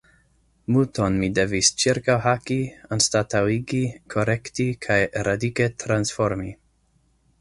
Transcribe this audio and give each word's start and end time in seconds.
Multon 0.75 1.17
mi 1.23 1.27
devis 1.39 1.69
ĉirkaŭhaki, 1.83 2.57
anstataŭigi, 2.97 3.83
korekti 4.15 4.67
kaj 4.87 4.99
radike 5.29 5.69
transformi. 5.85 6.57